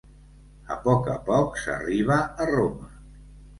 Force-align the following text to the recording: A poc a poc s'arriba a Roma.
A 0.75 0.77
poc 0.85 1.09
a 1.17 1.17
poc 1.27 1.61
s'arriba 1.65 2.19
a 2.47 2.51
Roma. 2.55 2.93